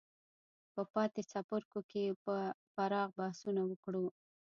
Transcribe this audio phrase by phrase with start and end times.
[0.73, 2.37] په پاتې څپرکو کې به
[2.73, 4.05] پراخ بحثونه وکړو.